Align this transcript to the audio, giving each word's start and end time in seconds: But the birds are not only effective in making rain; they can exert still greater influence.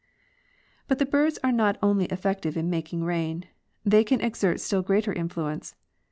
But 0.87 0.97
the 0.97 1.05
birds 1.05 1.37
are 1.43 1.51
not 1.51 1.77
only 1.83 2.05
effective 2.05 2.57
in 2.57 2.71
making 2.71 3.03
rain; 3.03 3.43
they 3.85 4.03
can 4.03 4.19
exert 4.19 4.59
still 4.59 4.81
greater 4.81 5.13
influence. 5.13 5.75